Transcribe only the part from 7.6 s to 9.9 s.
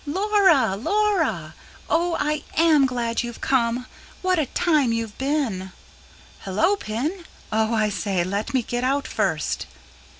I say, let me get out first."